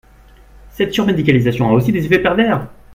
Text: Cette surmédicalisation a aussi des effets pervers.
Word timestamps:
Cette 0.71 0.93
surmédicalisation 0.93 1.69
a 1.69 1.73
aussi 1.73 1.91
des 1.91 2.03
effets 2.07 2.17
pervers. 2.23 2.65